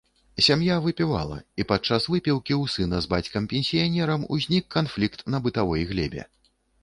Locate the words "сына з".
2.77-3.11